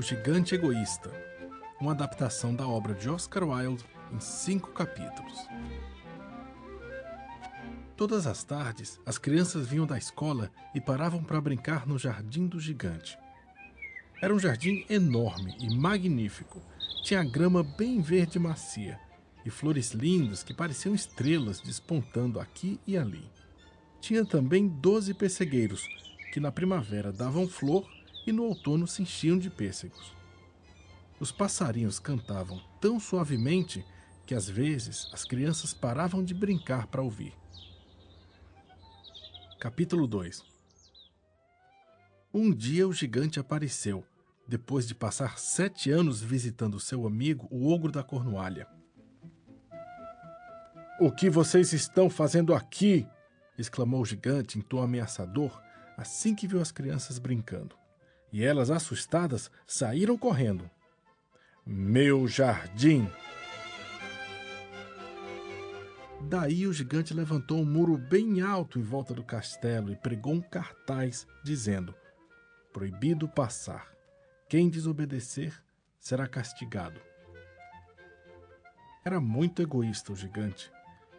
O 0.00 0.02
Gigante 0.02 0.54
Egoísta, 0.54 1.10
uma 1.78 1.92
adaptação 1.92 2.54
da 2.54 2.66
obra 2.66 2.94
de 2.94 3.06
Oscar 3.10 3.44
Wilde 3.46 3.84
em 4.10 4.18
cinco 4.18 4.72
capítulos. 4.72 5.46
Todas 7.98 8.26
as 8.26 8.42
tardes, 8.42 8.98
as 9.04 9.18
crianças 9.18 9.66
vinham 9.66 9.86
da 9.86 9.98
escola 9.98 10.50
e 10.74 10.80
paravam 10.80 11.22
para 11.22 11.38
brincar 11.38 11.86
no 11.86 11.98
Jardim 11.98 12.46
do 12.46 12.58
Gigante. 12.58 13.18
Era 14.22 14.34
um 14.34 14.38
jardim 14.38 14.86
enorme 14.88 15.54
e 15.60 15.76
magnífico. 15.76 16.62
Tinha 17.04 17.22
grama 17.22 17.62
bem 17.62 18.00
verde 18.00 18.38
macia 18.38 18.98
e 19.44 19.50
flores 19.50 19.90
lindas 19.90 20.42
que 20.42 20.54
pareciam 20.54 20.94
estrelas 20.94 21.60
despontando 21.60 22.40
aqui 22.40 22.80
e 22.86 22.96
ali. 22.96 23.30
Tinha 24.00 24.24
também 24.24 24.66
doze 24.66 25.12
pessegueiros, 25.12 25.86
que 26.32 26.40
na 26.40 26.50
primavera 26.50 27.12
davam 27.12 27.46
flor 27.46 27.86
e 28.26 28.32
no 28.32 28.44
outono 28.44 28.86
se 28.86 29.02
enchiam 29.02 29.38
de 29.38 29.50
pêssegos. 29.50 30.14
Os 31.18 31.30
passarinhos 31.30 31.98
cantavam 31.98 32.60
tão 32.80 32.98
suavemente 32.98 33.84
que 34.26 34.34
às 34.34 34.48
vezes 34.48 35.08
as 35.12 35.24
crianças 35.24 35.74
paravam 35.74 36.22
de 36.22 36.32
brincar 36.32 36.86
para 36.86 37.02
ouvir. 37.02 37.34
Capítulo 39.58 40.06
2 40.06 40.42
Um 42.32 42.54
dia 42.54 42.88
o 42.88 42.92
gigante 42.92 43.38
apareceu, 43.38 44.04
depois 44.48 44.86
de 44.86 44.94
passar 44.94 45.38
sete 45.38 45.90
anos 45.90 46.22
visitando 46.22 46.80
seu 46.80 47.06
amigo, 47.06 47.46
o 47.50 47.70
ogro 47.70 47.92
da 47.92 48.02
Cornualha. 48.02 48.66
O 50.98 51.10
que 51.10 51.30
vocês 51.30 51.72
estão 51.72 52.10
fazendo 52.10 52.54
aqui? 52.54 53.06
exclamou 53.58 54.00
o 54.00 54.06
gigante 54.06 54.58
em 54.58 54.62
tom 54.62 54.82
ameaçador 54.82 55.60
assim 55.96 56.34
que 56.34 56.46
viu 56.46 56.60
as 56.60 56.72
crianças 56.72 57.18
brincando. 57.18 57.79
E 58.32 58.44
elas, 58.44 58.70
assustadas, 58.70 59.50
saíram 59.66 60.16
correndo. 60.16 60.70
Meu 61.66 62.26
jardim! 62.28 63.10
Daí 66.22 66.66
o 66.66 66.72
gigante 66.72 67.14
levantou 67.14 67.58
um 67.58 67.64
muro 67.64 67.96
bem 67.96 68.40
alto 68.40 68.78
em 68.78 68.82
volta 68.82 69.14
do 69.14 69.24
castelo 69.24 69.90
e 69.90 69.96
pregou 69.96 70.34
um 70.34 70.40
cartaz 70.40 71.26
dizendo: 71.42 71.94
Proibido 72.72 73.28
passar. 73.28 73.90
Quem 74.48 74.68
desobedecer 74.68 75.60
será 75.98 76.26
castigado. 76.26 77.00
Era 79.04 79.20
muito 79.20 79.62
egoísta 79.62 80.12
o 80.12 80.16
gigante. 80.16 80.70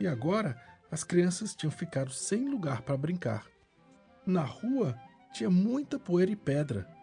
E 0.00 0.06
agora 0.06 0.60
as 0.90 1.04
crianças 1.04 1.54
tinham 1.54 1.70
ficado 1.70 2.10
sem 2.10 2.48
lugar 2.48 2.82
para 2.82 2.96
brincar. 2.96 3.46
Na 4.24 4.42
rua 4.42 4.98
tinha 5.32 5.50
muita 5.50 5.98
poeira 5.98 6.30
e 6.30 6.36
pedra. 6.36 6.95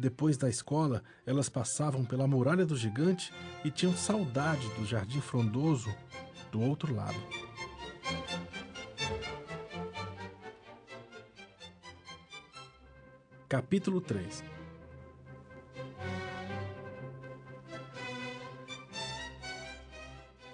Depois 0.00 0.38
da 0.38 0.48
escola, 0.48 1.02
elas 1.26 1.50
passavam 1.50 2.06
pela 2.06 2.26
muralha 2.26 2.64
do 2.64 2.74
gigante 2.74 3.30
e 3.62 3.70
tinham 3.70 3.94
saudade 3.94 4.66
do 4.70 4.86
jardim 4.86 5.20
frondoso 5.20 5.94
do 6.50 6.58
outro 6.58 6.94
lado. 6.94 7.18
Capítulo 13.46 14.00
3 14.00 14.42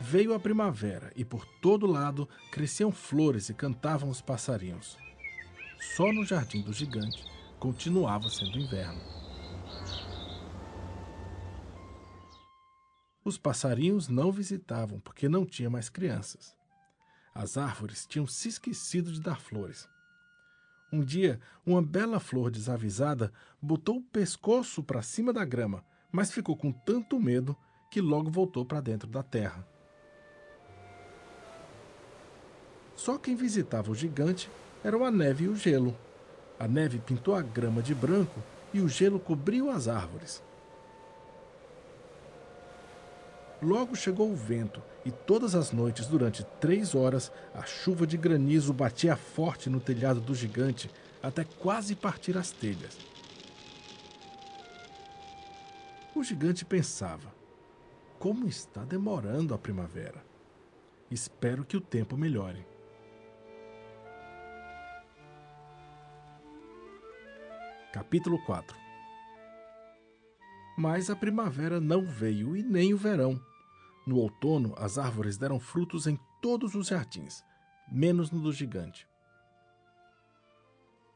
Veio 0.01 0.35
a 0.35 0.41
primavera 0.41 1.13
e 1.15 1.25
por 1.25 1.47
todo 1.63 1.87
lado 1.87 2.29
cresciam 2.51 2.91
flores 2.91 3.49
e 3.49 3.55
cantavam 3.55 4.11
os 4.11 4.21
passarinhos. 4.21 4.99
Só 5.95 6.13
no 6.13 6.25
jardim 6.25 6.63
do 6.63 6.73
gigante 6.73 7.23
continuava 7.61 8.29
sendo 8.29 8.59
inverno. 8.59 9.26
Os 13.27 13.37
passarinhos 13.37 14.07
não 14.07 14.31
visitavam 14.31 15.01
porque 15.01 15.29
não 15.29 15.45
tinha 15.45 15.69
mais 15.69 15.89
crianças. 15.89 16.55
As 17.35 17.57
árvores 17.57 18.07
tinham 18.07 18.25
se 18.25 18.49
esquecido 18.49 19.11
de 19.11 19.21
dar 19.21 19.41
flores. 19.41 19.89
Um 20.93 21.01
dia, 21.01 21.41
uma 21.67 21.83
bela 21.83 22.21
flor 22.21 22.53
desavisada 22.53 23.33
botou 23.61 23.97
o 23.97 24.01
pescoço 24.01 24.81
para 24.81 25.03
cima 25.03 25.33
da 25.33 25.45
grama, 25.45 25.85
mas 26.13 26.31
ficou 26.31 26.57
com 26.57 26.71
tanto 26.71 27.19
medo 27.19 27.57
que 27.91 28.01
logo 28.01 28.31
voltou 28.31 28.65
para 28.65 28.81
dentro 28.81 29.09
da 29.09 29.25
terra. 29.25 29.67
Só 32.95 33.19
quem 33.19 33.35
visitava 33.35 33.91
o 33.91 33.95
gigante 33.95 34.49
eram 34.85 35.05
a 35.05 35.11
neve 35.11 35.47
e 35.47 35.49
o 35.49 35.57
gelo. 35.57 35.99
A 36.61 36.69
neve 36.69 37.01
pintou 37.01 37.35
a 37.35 37.43
grama 37.43 37.83
de 37.83 37.93
branco 37.93 38.41
e 38.73 38.81
o 38.81 38.89
gelo 38.89 39.19
cobriu 39.19 39.69
as 39.69 39.89
árvores. 39.89 40.41
Logo 43.63 43.97
chegou 43.97 44.31
o 44.31 44.37
vento, 44.37 44.83
e 45.05 45.11
todas 45.11 45.55
as 45.55 45.73
noites, 45.73 46.07
durante 46.07 46.45
três 46.61 46.95
horas, 46.95 47.33
a 47.55 47.65
chuva 47.65 48.07
de 48.07 48.17
granizo 48.17 48.73
batia 48.73 49.17
forte 49.17 49.71
no 49.71 49.81
telhado 49.81 50.21
do 50.21 50.35
gigante, 50.35 50.91
até 51.23 51.45
quase 51.45 51.95
partir 51.95 52.37
as 52.37 52.51
telhas. 52.51 52.99
O 56.15 56.23
gigante 56.23 56.65
pensava: 56.65 57.33
como 58.19 58.47
está 58.47 58.85
demorando 58.85 59.55
a 59.55 59.59
primavera? 59.59 60.25
Espero 61.11 61.65
que 61.65 61.77
o 61.77 61.81
tempo 61.81 62.17
melhore. 62.17 62.67
Capítulo 67.93 68.39
4 68.45 68.86
Mas 70.77 71.09
a 71.09 71.17
primavera 71.17 71.81
não 71.81 72.07
veio 72.07 72.57
e 72.57 72.63
nem 72.63 72.93
o 72.93 72.99
verão. 72.99 73.41
No 74.07 74.19
outono, 74.19 74.75
as 74.77 74.99
árvores 74.99 75.37
deram 75.37 75.59
frutos 75.59 76.07
em 76.07 76.19
todos 76.41 76.75
os 76.75 76.89
jardins, 76.89 77.43
menos 77.91 78.31
no 78.31 78.41
do 78.41 78.53
gigante. 78.53 79.09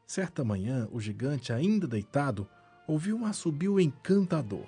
Certa 0.06 0.42
manhã, 0.42 0.88
o 0.90 1.00
gigante, 1.00 1.52
ainda 1.52 1.86
deitado, 1.86 2.48
ouviu 2.88 3.16
um 3.16 3.26
assobio 3.26 3.78
encantador. 3.78 4.66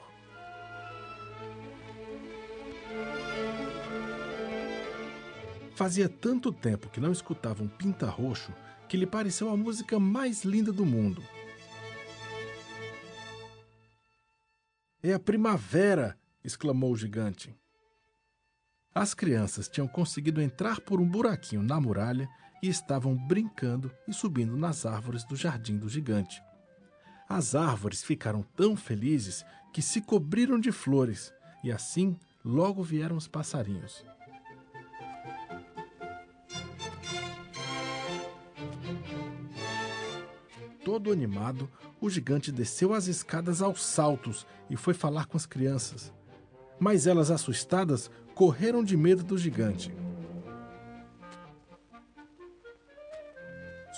Fazia 5.75 6.09
tanto 6.09 6.53
tempo 6.53 6.89
que 6.91 7.01
não 7.01 7.11
escutava 7.11 7.65
um 7.65 7.69
pinta-roxo 7.69 8.53
que 8.89 8.97
lhe 8.97 9.07
pareceu 9.07 9.49
a 9.49 9.57
música 9.57 9.99
mais 9.99 10.45
linda 10.45 10.71
do 10.71 10.85
mundo. 10.85 11.23
É 15.03 15.13
a 15.13 15.19
primavera! 15.19 16.17
exclamou 16.45 16.93
o 16.93 16.97
gigante. 16.97 17.53
As 18.95 19.15
crianças 19.15 19.69
tinham 19.69 19.89
conseguido 19.89 20.41
entrar 20.41 20.81
por 20.81 21.01
um 21.01 21.09
buraquinho 21.09 21.61
na 21.61 21.81
muralha 21.81 22.29
e 22.63 22.69
estavam 22.69 23.17
brincando 23.17 23.93
e 24.07 24.13
subindo 24.13 24.57
nas 24.57 24.87
árvores 24.87 25.25
do 25.25 25.35
jardim 25.35 25.77
do 25.77 25.89
gigante. 25.89 26.41
As 27.29 27.57
árvores 27.57 28.05
ficaram 28.05 28.43
tão 28.55 28.77
felizes 28.77 29.45
que 29.73 29.83
se 29.83 30.01
cobriram 30.01 30.61
de 30.61 30.71
flores, 30.71 31.33
e 31.65 31.73
assim 31.73 32.17
logo 32.45 32.81
vieram 32.83 33.17
os 33.17 33.27
passarinhos. 33.27 34.05
Todo 40.85 41.11
animado, 41.11 41.69
o 42.03 42.11
gigante 42.11 42.51
desceu 42.51 42.93
as 42.93 43.07
escadas 43.07 43.63
aos 43.63 43.81
saltos 43.81 44.45
e 44.69 44.77
foi 44.77 44.93
falar 44.93 45.27
com 45.27 45.37
as 45.37 45.47
crianças. 45.47 46.13
Mas 46.79 47.07
elas, 47.07 47.31
assustadas, 47.31 48.11
correram 48.35 48.83
de 48.83 48.97
medo 48.97 49.23
do 49.23 49.39
gigante. 49.39 49.95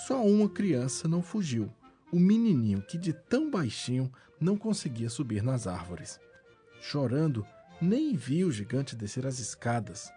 Só 0.07 0.23
uma 0.23 0.47
criança 0.47 1.07
não 1.07 1.23
fugiu, 1.23 1.73
o 2.11 2.19
menininho 2.19 2.83
que 2.83 2.95
de 2.95 3.11
tão 3.11 3.49
baixinho 3.49 4.13
não 4.39 4.55
conseguia 4.55 5.09
subir 5.09 5.41
nas 5.41 5.65
árvores. 5.65 6.19
Chorando, 6.79 7.43
nem 7.81 8.15
viu 8.15 8.49
o 8.49 8.51
gigante 8.51 8.95
descer 8.95 9.25
as 9.25 9.39
escadas. 9.39 10.13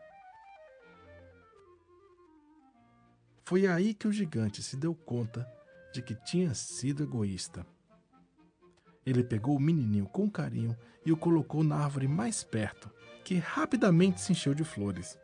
Foi 3.44 3.66
aí 3.66 3.94
que 3.94 4.06
o 4.06 4.12
gigante 4.12 4.62
se 4.62 4.76
deu 4.76 4.94
conta 4.94 5.50
de 5.94 6.02
que 6.02 6.14
tinha 6.14 6.52
sido 6.52 7.02
egoísta. 7.02 7.66
Ele 9.08 9.24
pegou 9.24 9.56
o 9.56 9.60
menininho 9.60 10.04
com 10.04 10.28
carinho 10.28 10.76
e 11.02 11.10
o 11.10 11.16
colocou 11.16 11.64
na 11.64 11.76
árvore 11.76 12.06
mais 12.06 12.44
perto, 12.44 12.90
que 13.24 13.36
rapidamente 13.36 14.20
se 14.20 14.32
encheu 14.32 14.52
de 14.52 14.62
flores. 14.64 15.18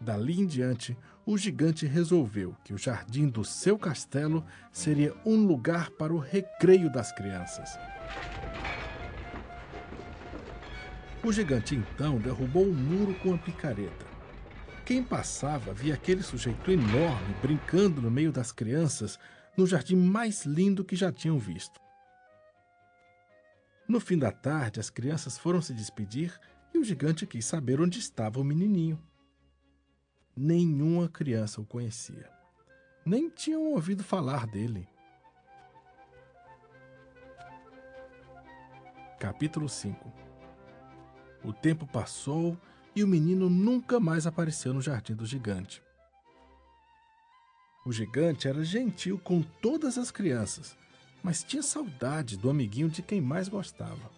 Dali 0.00 0.40
em 0.40 0.46
diante, 0.46 0.96
o 1.26 1.36
gigante 1.36 1.84
resolveu 1.84 2.54
que 2.64 2.72
o 2.72 2.78
jardim 2.78 3.26
do 3.26 3.44
seu 3.44 3.76
castelo 3.76 4.44
seria 4.70 5.12
um 5.26 5.44
lugar 5.44 5.90
para 5.90 6.14
o 6.14 6.18
recreio 6.20 6.88
das 6.92 7.10
crianças. 7.10 7.76
O 11.24 11.32
gigante 11.32 11.74
então 11.74 12.18
derrubou 12.18 12.68
o 12.68 12.72
muro 12.72 13.14
com 13.14 13.34
a 13.34 13.38
picareta. 13.38 14.06
Quem 14.86 15.02
passava 15.02 15.74
via 15.74 15.94
aquele 15.94 16.22
sujeito 16.22 16.70
enorme 16.70 17.34
brincando 17.42 18.00
no 18.00 18.12
meio 18.12 18.30
das 18.30 18.52
crianças 18.52 19.18
no 19.56 19.66
jardim 19.66 19.96
mais 19.96 20.46
lindo 20.46 20.84
que 20.84 20.94
já 20.94 21.10
tinham 21.10 21.36
visto. 21.36 21.89
No 23.90 23.98
fim 23.98 24.16
da 24.16 24.30
tarde, 24.30 24.78
as 24.78 24.88
crianças 24.88 25.36
foram 25.36 25.60
se 25.60 25.74
despedir 25.74 26.38
e 26.72 26.78
o 26.78 26.84
gigante 26.84 27.26
quis 27.26 27.44
saber 27.44 27.80
onde 27.80 27.98
estava 27.98 28.38
o 28.38 28.44
menininho. 28.44 28.96
Nenhuma 30.36 31.08
criança 31.08 31.60
o 31.60 31.66
conhecia. 31.66 32.30
Nem 33.04 33.28
tinham 33.28 33.64
ouvido 33.64 34.04
falar 34.04 34.46
dele. 34.46 34.88
Capítulo 39.18 39.68
5 39.68 40.12
O 41.42 41.52
tempo 41.52 41.84
passou 41.84 42.56
e 42.94 43.02
o 43.02 43.08
menino 43.08 43.50
nunca 43.50 43.98
mais 43.98 44.24
apareceu 44.24 44.72
no 44.72 44.80
jardim 44.80 45.16
do 45.16 45.26
gigante. 45.26 45.82
O 47.84 47.90
gigante 47.90 48.46
era 48.46 48.62
gentil 48.62 49.18
com 49.18 49.42
todas 49.42 49.98
as 49.98 50.12
crianças, 50.12 50.78
mas 51.22 51.42
tinha 51.42 51.62
saudade 51.62 52.36
do 52.36 52.50
amiguinho 52.50 52.88
de 52.88 53.02
quem 53.02 53.20
mais 53.20 53.48
gostava. 53.48 54.10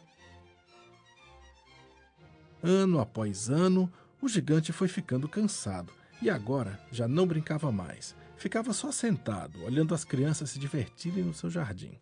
Ano 2.62 3.00
após 3.00 3.50
ano, 3.50 3.92
o 4.20 4.28
gigante 4.28 4.72
foi 4.72 4.86
ficando 4.86 5.28
cansado 5.28 5.92
e 6.20 6.30
agora 6.30 6.80
já 6.92 7.08
não 7.08 7.26
brincava 7.26 7.72
mais. 7.72 8.14
Ficava 8.36 8.72
só 8.72 8.92
sentado, 8.92 9.62
olhando 9.64 9.94
as 9.94 10.04
crianças 10.04 10.50
se 10.50 10.58
divertirem 10.58 11.24
no 11.24 11.34
seu 11.34 11.50
jardim. 11.50 11.98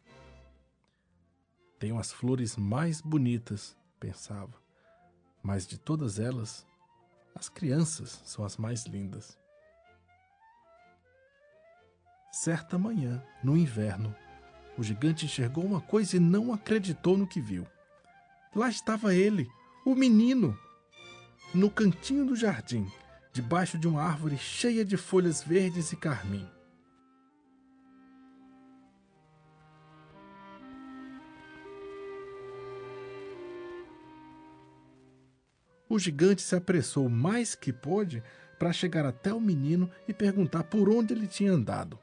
Tenho 1.79 1.99
as 1.99 2.13
flores 2.13 2.57
mais 2.57 3.01
bonitas, 3.01 3.77
pensava, 3.99 4.55
mas 5.43 5.67
de 5.67 5.79
todas 5.79 6.19
elas, 6.19 6.67
as 7.35 7.49
crianças 7.49 8.21
são 8.25 8.45
as 8.45 8.59
mais 8.59 8.85
lindas. 8.85 9.39
Certa 12.31 12.79
manhã, 12.79 13.23
no 13.43 13.57
inverno, 13.57 14.15
o 14.81 14.83
gigante 14.83 15.27
enxergou 15.27 15.63
uma 15.63 15.83
coisa 15.83 16.17
e 16.17 16.19
não 16.19 16.55
acreditou 16.55 17.15
no 17.15 17.27
que 17.27 17.39
viu. 17.39 17.67
Lá 18.57 18.71
estava 18.71 19.15
ele, 19.15 19.47
o 19.85 19.95
menino, 19.95 20.59
no 21.55 21.71
cantinho 21.71 22.25
do 22.25 22.35
jardim, 22.35 22.91
debaixo 23.31 23.77
de 23.77 23.87
uma 23.87 24.03
árvore 24.03 24.39
cheia 24.39 24.83
de 24.83 24.97
folhas 24.97 25.43
verdes 25.43 25.93
e 25.93 25.97
carmim. 25.97 26.49
O 35.91 35.99
gigante 35.99 36.41
se 36.41 36.57
apressou 36.57 37.07
mais 37.11 37.55
que 37.55 37.71
pôde 37.71 38.23
para 38.59 38.73
chegar 38.73 39.05
até 39.05 39.31
o 39.35 39.41
menino 39.41 39.91
e 40.09 40.15
perguntar 40.15 40.65
por 40.65 40.89
onde 40.89 41.13
ele 41.13 41.27
tinha 41.27 41.53
andado. 41.53 41.99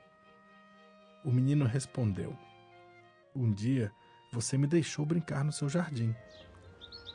O 1.25 1.31
menino 1.31 1.65
respondeu: 1.65 2.37
Um 3.39 3.53
dia 3.53 3.91
você 4.31 4.57
me 4.57 4.65
deixou 4.65 5.05
brincar 5.05 5.43
no 5.43 5.51
seu 5.51 5.69
jardim. 5.69 6.15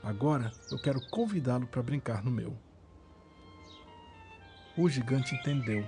Agora 0.04 0.52
eu 0.70 0.80
quero 0.80 1.04
convidá-lo 1.10 1.66
para 1.66 1.82
brincar 1.82 2.22
no 2.22 2.30
meu. 2.30 2.56
O 4.78 4.88
gigante 4.88 5.34
entendeu 5.34 5.84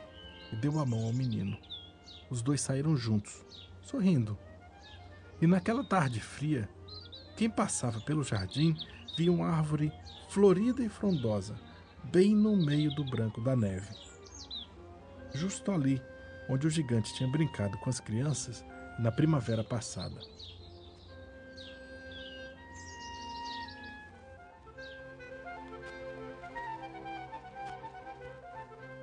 e 0.52 0.56
deu 0.56 0.80
a 0.80 0.84
mão 0.84 1.04
ao 1.04 1.12
menino. 1.12 1.56
Os 2.28 2.42
dois 2.42 2.60
saíram 2.60 2.96
juntos, 2.96 3.46
sorrindo. 3.80 4.36
E 5.40 5.46
naquela 5.46 5.84
tarde 5.84 6.18
fria, 6.18 6.68
quem 7.36 7.48
passava 7.48 8.00
pelo 8.00 8.24
jardim 8.24 8.76
via 9.16 9.30
uma 9.30 9.46
árvore 9.46 9.92
florida 10.28 10.82
e 10.82 10.88
frondosa, 10.88 11.54
bem 12.10 12.34
no 12.34 12.56
meio 12.56 12.92
do 12.92 13.04
branco 13.04 13.40
da 13.40 13.54
neve. 13.54 13.94
Justo 15.32 15.70
ali, 15.70 16.02
onde 16.50 16.66
o 16.66 16.70
gigante 16.70 17.14
tinha 17.14 17.30
brincado 17.30 17.78
com 17.78 17.88
as 17.88 18.00
crianças 18.00 18.64
na 18.98 19.10
primavera 19.12 19.64
passada. 19.64 20.20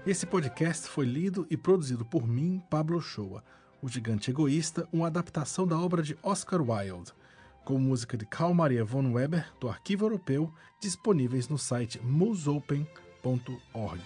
Esse 0.06 0.26
podcast 0.26 0.88
foi 0.88 1.06
lido 1.06 1.46
e 1.50 1.56
produzido 1.56 2.04
por 2.04 2.28
mim, 2.28 2.62
Pablo 2.70 3.00
Shoa, 3.00 3.44
O 3.82 3.88
Gigante 3.88 4.32
Egoísta, 4.32 4.88
uma 4.92 5.08
adaptação 5.08 5.68
da 5.68 5.78
obra 5.78 6.02
de 6.02 6.18
Oscar 6.24 6.62
Wilde 6.62 7.14
com 7.64 7.78
música 7.78 8.18
de 8.18 8.26
Carl 8.26 8.54
Maria 8.54 8.84
von 8.84 9.12
Weber, 9.12 9.46
do 9.60 9.70
Arquivo 9.70 10.06
Europeu, 10.06 10.52
disponíveis 10.80 11.48
no 11.48 11.58
site 11.58 12.00
musopen.org. 12.04 14.02